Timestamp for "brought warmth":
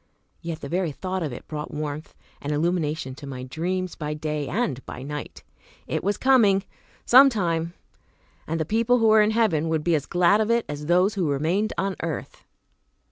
1.47-2.15